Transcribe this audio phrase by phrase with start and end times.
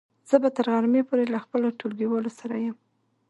[0.29, 2.77] زه به تر غرمې پورې له خپلو ټولګیوالو سره يم.